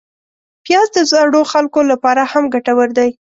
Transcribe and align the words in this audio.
پیاز 0.65 0.87
د 0.93 0.99
زړو 1.11 1.41
خلکو 1.51 1.79
لپاره 1.91 2.21
هم 2.31 2.43
ګټور 2.53 2.89
دی 2.97 3.09